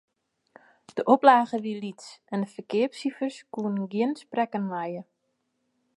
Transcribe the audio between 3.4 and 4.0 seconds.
koene